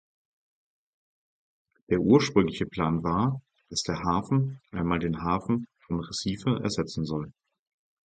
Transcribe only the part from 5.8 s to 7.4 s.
Recife ersetzen soll.